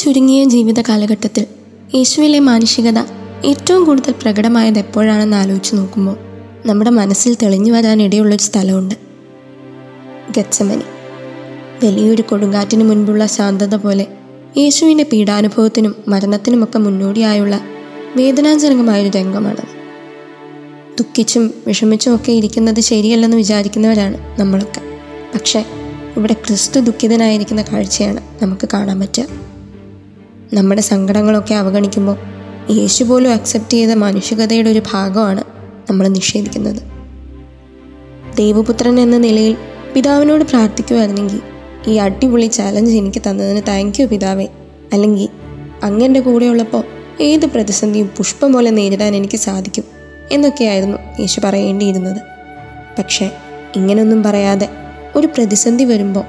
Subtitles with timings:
[0.00, 1.46] ചുരുങ്ങിയ ജീവിത കാലഘട്ടത്തിൽ
[1.94, 2.98] യേശുവിലെ മാനുഷികത
[3.44, 6.16] ഏറ്റവും കൂടുതൽ പ്രകടമായത് എപ്പോഴാണെന്ന് ആലോചിച്ച് നോക്കുമ്പോൾ
[6.66, 8.94] നമ്മുടെ മനസ്സിൽ തെളിഞ്ഞു വരാനിടയുള്ളൊരു സ്ഥലമുണ്ട്.
[10.36, 10.82] ഗച്ചമനി
[11.84, 14.06] വലിയൊരു കൊടുങ്കാറ്റിന് മുൻപുള്ള ശാന്തത പോലെ
[14.58, 17.60] യേശുവിന്റെ പീഡാനുഭവത്തിനും മരണത്തിനുമൊക്കെ മുന്നോടിയായുള്ള
[18.16, 19.68] വേദനാജനകമായൊരു രംഗമാണത്.
[20.98, 24.80] ദുഃഖിച്ചും വിഷമിച്ചും ഒക്കെ ഇരിക്കുന്നത് ശരിയല്ലെന്ന് വിചാരിക്കുന്നവരാണ് നമ്മളൊക്കെ.
[25.34, 25.64] പക്ഷേ
[26.16, 29.49] ഇവിടെ ക്രിസ്തു ദുഃഖിതനായിരിക്കുന്ന കാഴ്ചയാണ് നമുക്ക് കാണാൻ പറ്റുക.
[30.54, 32.16] നമ്മുടെ സങ്കടങ്ങളൊക്കെ അവഗണിക്കുമ്പോൾ
[32.72, 35.44] യേശു പോലും അക്സെപ്റ്റ് ചെയ്ത മാനുഷികതയുടെ ഒരു ഭാഗമാണ്
[35.90, 36.82] നമ്മൾ നിഷേധിക്കുന്നത്.
[38.36, 39.56] ദൈവപുത്രൻ എന്ന നിലയിൽ
[39.94, 41.40] പിതാവിനോട് പ്രാർത്ഥിക്കുമായിരുന്നെങ്കിൽ
[41.88, 44.46] ഈ അടിപൊളി ചാലഞ്ച് എനിക്ക് തന്നതിന് താങ്ക് യു പിതാവേ.
[44.92, 45.28] അല്ലെങ്കിൽ
[45.82, 46.84] അങ്ങന്റെ കൂടെയുള്ളപ്പോൾ
[47.22, 49.84] ഏത് പ്രതിസന്ധിയും പുഷ്പം പോലെ നേരിടാൻ എനിക്ക് സാധിക്കും
[50.32, 52.20] എന്നൊക്കെയായിരുന്നു യേശു പറയേണ്ടിയിരുന്നത്.
[52.98, 53.30] പക്ഷേ
[53.76, 54.68] ഇങ്ങനൊന്നും പറയാതെ
[55.16, 56.24] ഒരു പ്രതിസന്ധി വരുമ്പോൾ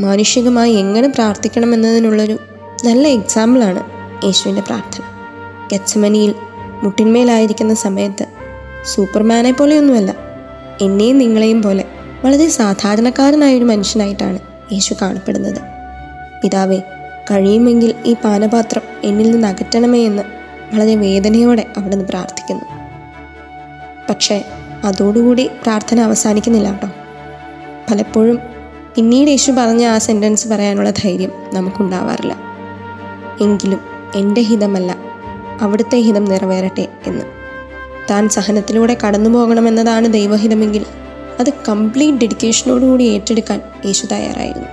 [0.00, 2.38] മാനുഷികമായി എങ്ങനെ പ്രാർത്ഥിക്കണം എന്നതിനുള്ളൊരു
[2.84, 3.82] നല്ല എക്സാമ്പിളാണ്
[4.26, 5.02] യേശുവിന്റെ പ്രാർത്ഥന.
[5.72, 6.34] ഗച്ചമനിയിൽ
[6.82, 8.26] മുട്ടിന്മേലായിരിക്കുന്ന സമയത്ത്
[8.84, 10.14] സൂപ്പർമാനെ പോലെയൊന്നുമല്ല
[10.80, 11.84] എന്നെയും നിങ്ങളെയും പോലെ
[12.24, 14.38] വളരെ സാധാരണക്കാരനായ ഒരു മനുഷ്യനായിട്ടാണ്
[14.72, 15.60] യേശു കാണപ്പെടുന്നത്.
[16.42, 16.78] പിതാവേ
[17.30, 20.22] കഴിയുമെങ്കിൽ ഈ പാനപാത്രം എന്നിൽ നിന്ന് അകറ്റണമേ എന്ന്
[20.74, 22.64] വളരെ വേദനയോടെ അവിടുന്ന് പ്രാർത്ഥിക്കുന്നു.
[24.10, 24.44] പക്ഷേ
[24.84, 26.88] അതോടുകൂടി പ്രാർത്ഥന അവസാനിക്കുന്നില്ല കേട്ടോ.
[27.90, 28.38] പലപ്പോഴും
[28.94, 32.45] പിന്നീട് യേശു പറഞ്ഞ ആ സെന്റൻസ് പറയാനുള്ള ധൈര്യം നമുക്കുണ്ടാവാറില്ല.
[33.40, 33.80] എങ്കിലും
[34.14, 34.96] എന്റെ ഹിതമല്ല
[35.60, 37.24] അവിടുത്തെ ഹിതം നിറവേറട്ടെ എന്ന്.
[38.10, 40.86] താൻ സഹനത്തിലൂടെ കടന്നു പോകണമെന്നതാണ് ദൈവഹിതമെങ്കിൽ
[41.40, 44.68] അത് കംപ്ലീറ്റ് ഡെഡിക്കേഷനോടുകൂടി ഏറ്റെടുക്കാൻ യേശു തയ്യാറായിരുന്നു.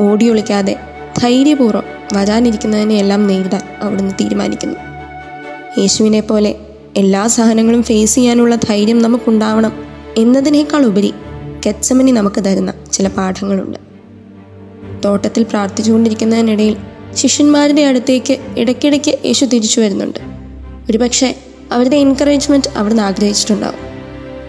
[0.00, 0.76] ഓടി ഒളിക്കാതെ
[1.18, 1.82] ധൈര്യപൂർവം
[2.16, 4.76] വരാനിരിക്കുന്നതിനെയെല്ലാം നേരിടാൻ അവിടുന്ന് തീരുമാനിക്കുന്നു.
[5.78, 6.54] യേശുവിനെ പോലെ
[6.96, 9.72] എല്ലാ സഹനങ്ങളും ഫേസ് ചെയ്യാനുള്ള ധൈര്യം നമുക്കുണ്ടാവണം
[10.16, 11.14] എന്നതിനേക്കാൾ ഉപരി
[11.66, 13.78] കെച്ചമനി നമുക്ക് തരുന്ന ചില പാഠങ്ങളുണ്ട്.
[15.04, 16.76] തോട്ടത്തിൽ പ്രാർത്ഥിച്ചുകൊണ്ടിരിക്കുന്നതിനിടയിൽ
[17.14, 20.18] ശിഷ്യന്മാരുടെ അടുത്തേക്ക് ഇടയ്ക്കിടയ്ക്ക് യേശു തിരിച്ചു വരുന്നുണ്ട്.
[20.90, 21.36] ഒരുപക്ഷെ
[21.72, 23.78] അവരുടെ എൻകറേജ്മെന്റ് അവിടുന്ന് ആഗ്രഹിച്ചിട്ടുണ്ടാവും.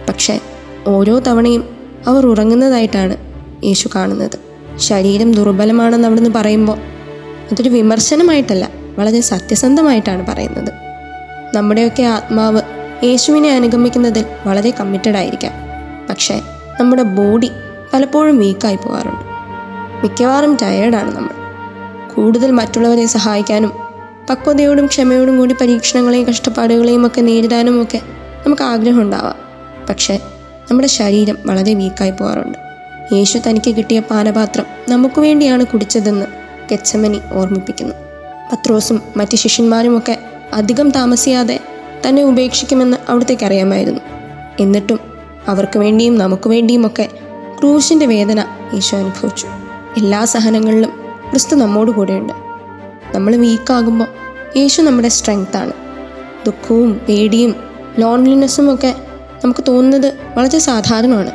[0.08, 0.40] പക്ഷേ
[0.86, 1.76] ഓരോ തവണയും
[2.06, 3.16] അവർ ഉറങ്ങുന്നതായിട്ടാണ്
[3.64, 4.38] യേശു കാണുന്നത്.
[4.78, 6.78] ശരീരം ദുർബലമാണെന്ന് അവിടുന്ന് പറയുമ്പോൾ
[7.52, 10.72] അതൊരു വിമർശനമായിട്ടല്ല വളരെ സത്യസന്ധമായിട്ടാണ് പറയുന്നത്.
[11.54, 12.62] നമ്മുടെയൊക്കെ ആത്മാവ്
[13.04, 15.52] യേശുവിനെ അനുഗമിക്കുന്നതിൽ വളരെ കമ്മിറ്റഡ് ആയിരിക്കാം.
[16.08, 16.40] പക്ഷേ
[16.80, 17.50] നമ്മുടെ ബോഡി
[17.92, 19.20] പലപ്പോഴും വീക്കായി പോകാറുണ്ട്.
[20.02, 21.39] മിക്കവാറും ടയേർഡാണ് നമ്മൾ.
[22.16, 23.72] കൂടുതൽ മറ്റുള്ളവരെ സഹായിക്കാനും
[24.30, 28.00] പക്വതയോടും ക്ഷമയോടും കൂടി പരീക്ഷണങ്ങളെയും കഷ്ടപ്പാടുകളെയും ഒക്കെ നേരിടാനും ഒക്കെ
[28.46, 29.34] നമുക്ക് ആഗ്രഹം ഉണ്ടാവാം.
[29.88, 30.20] പക്ഷേ
[30.70, 32.58] നമ്മുടെ ശരീരം വളരെ വീക്കായി പോകാറുണ്ട്.
[33.14, 36.26] യേശു തനിക്ക് കിട്ടിയ പാനപാത്രം നമുക്ക് വേണ്ടിയാണ് കുടിച്ചതെന്ന്
[36.70, 37.94] ഗച്ചമനി ഓർമ്മിപ്പിക്കുന്നു.
[38.52, 40.18] പത്രോസും മറ്റ് ശിഷ്യന്മാരുമൊക്കെ
[40.54, 41.60] അധികം താമസിയാതെ
[42.08, 44.00] തന്നെ ഉപേക്ഷിക്കുമെന്ന് അവിടത്തേക്ക് അറിയാമായിരുന്നു.
[44.60, 45.00] എന്നിട്ടും
[45.48, 47.08] അവർക്ക് വേണ്ടിയും നമുക്ക് വേണ്ടിയുമൊക്കെ
[47.60, 48.44] ക്രൂശിന്റെ വേദന
[48.74, 49.46] യേശു അനുഭവിച്ചു.
[49.96, 50.99] എല്ലാ സഹനങ്ങളിലും
[51.30, 52.32] ക്രിസ്തു നമ്മോട് കൂടെയുണ്ട്.
[53.14, 54.06] നമ്മൾ വീക്കാകുമ്പോൾ
[54.56, 55.72] യേശു നമ്മുടെ സ്ട്രെങ്ത്താണ്.
[56.46, 57.54] ദുഃഖവും പേടിയും
[57.98, 58.94] ലോൺലിനെസ്സും ഒക്കെ
[59.44, 61.30] നമുക്ക് തോന്നുന്നത് വളരെ സാധാരണമാണ്.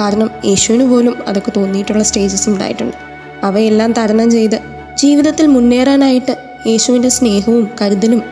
[0.00, 2.96] കാരണം യേശുവിന് പോലും അതൊക്കെ തോന്നിയിട്ടുള്ള സ്റ്റേജസ് ഉണ്ടായിട്ടുണ്ട്.
[3.42, 4.60] അവയെല്ലാം തരണം ചെയ്ത്
[4.94, 6.36] ജീവിതത്തിൽ മുന്നേറാനായിട്ട്
[6.66, 8.22] യേശുവിന്റെ സ്നേഹവും കരുതലും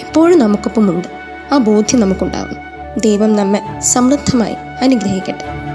[0.00, 1.08] എപ്പോഴും നമുക്കൊപ്പമുണ്ട്.
[1.52, 2.56] ആ ബോധ്യം നമുക്കുണ്ടാകും.
[3.00, 5.67] ദൈവം നമ്മെ സമൃദ്ധമായി അനുഗ്രഹിക്കട്ടെ.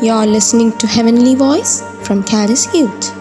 [0.00, 3.17] You are listening to Heavenly Voice from Caris Youth.